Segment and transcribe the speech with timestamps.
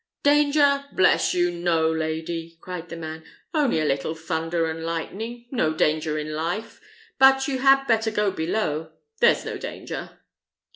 [0.23, 0.85] "Danger!
[0.93, 6.17] bless you, no, lady," cried the man; "only a little thunder and lightning; no danger
[6.17, 6.81] in life.
[7.19, 10.17] But you had better go below; there's no danger."